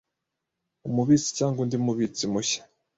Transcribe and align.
Umubitsi 0.87 1.29
cyangwa 1.37 1.57
undi 1.63 1.77
Mubitsi 1.85 2.23
mushya 2.31 2.61